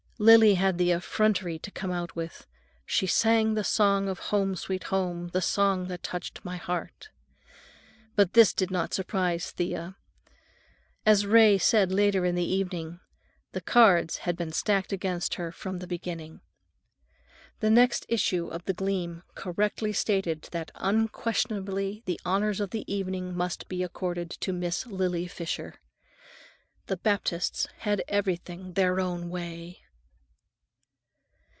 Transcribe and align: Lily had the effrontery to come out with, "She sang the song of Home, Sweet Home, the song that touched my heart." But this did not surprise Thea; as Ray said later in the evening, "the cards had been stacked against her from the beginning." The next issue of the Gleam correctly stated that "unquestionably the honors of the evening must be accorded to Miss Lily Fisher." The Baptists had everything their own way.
Lily 0.23 0.53
had 0.53 0.77
the 0.77 0.91
effrontery 0.91 1.57
to 1.57 1.71
come 1.71 1.89
out 1.89 2.15
with, 2.15 2.45
"She 2.85 3.07
sang 3.07 3.55
the 3.55 3.63
song 3.63 4.07
of 4.07 4.19
Home, 4.29 4.55
Sweet 4.55 4.83
Home, 4.83 5.29
the 5.29 5.41
song 5.41 5.87
that 5.87 6.03
touched 6.03 6.45
my 6.45 6.57
heart." 6.57 7.09
But 8.15 8.33
this 8.33 8.53
did 8.53 8.69
not 8.69 8.93
surprise 8.93 9.49
Thea; 9.49 9.97
as 11.07 11.25
Ray 11.25 11.57
said 11.57 11.91
later 11.91 12.23
in 12.23 12.35
the 12.35 12.45
evening, 12.47 12.99
"the 13.53 13.61
cards 13.61 14.17
had 14.17 14.37
been 14.37 14.51
stacked 14.51 14.93
against 14.93 15.33
her 15.33 15.51
from 15.51 15.79
the 15.79 15.87
beginning." 15.87 16.41
The 17.59 17.71
next 17.71 18.05
issue 18.07 18.47
of 18.47 18.63
the 18.65 18.73
Gleam 18.75 19.23
correctly 19.33 19.91
stated 19.91 20.49
that 20.51 20.69
"unquestionably 20.75 22.03
the 22.05 22.21
honors 22.23 22.59
of 22.59 22.69
the 22.69 22.85
evening 22.85 23.35
must 23.35 23.67
be 23.67 23.81
accorded 23.81 24.29
to 24.41 24.53
Miss 24.53 24.85
Lily 24.85 25.25
Fisher." 25.27 25.81
The 26.85 26.97
Baptists 26.97 27.67
had 27.79 28.03
everything 28.07 28.73
their 28.73 28.99
own 28.99 29.31
way. 29.31 29.79